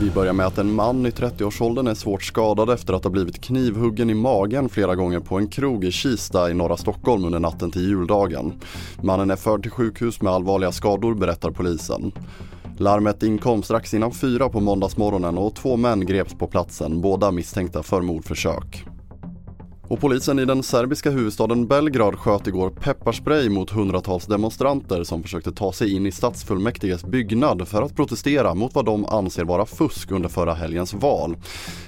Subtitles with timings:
[0.00, 3.40] Vi börjar med att en man i 30-årsåldern är svårt skadad efter att ha blivit
[3.40, 7.70] knivhuggen i magen flera gånger på en krog i Kista i norra Stockholm under natten
[7.70, 8.52] till juldagen.
[9.02, 12.12] Mannen är förd till sjukhus med allvarliga skador berättar polisen.
[12.78, 17.82] Larmet inkom strax innan fyra på måndagsmorgonen och två män greps på platsen, båda misstänkta
[17.82, 18.86] för mordförsök.
[19.88, 25.52] Och polisen i den serbiska huvudstaden Belgrad sköt igår pepparspray mot hundratals demonstranter som försökte
[25.52, 30.10] ta sig in i stadsfullmäktiges byggnad för att protestera mot vad de anser vara fusk
[30.10, 31.36] under förra helgens val.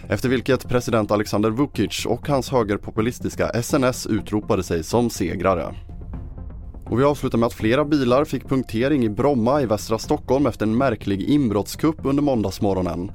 [0.09, 5.75] Efter vilket president Alexander Vukic och hans högerpopulistiska SNS utropade sig som segrare.
[6.91, 10.67] Och vi avslutar med att flera bilar fick punktering i Bromma i västra Stockholm efter
[10.67, 13.11] en märklig inbrottskupp under måndagsmorgonen.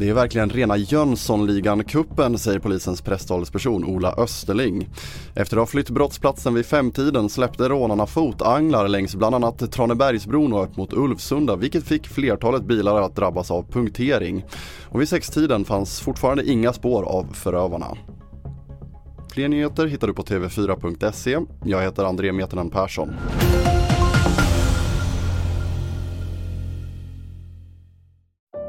[0.00, 4.88] Det är verkligen rena Jönssonligan-kuppen, säger polisens presstalesperson Ola Österling.
[5.34, 10.64] Efter att ha flytt brottsplatsen vid femtiden släppte rånarna fotanglar längs bland annat Tranebergsbron och
[10.64, 14.44] upp mot Ulvsunda, vilket fick flertalet bilar att drabbas av punktering.
[14.88, 17.96] Och vid sextiden fanns fortfarande inga spår av förövarna.
[19.32, 21.38] Fler nyheter hittar du på tv4.se.
[21.64, 23.10] Jag heter André Metenen Persson.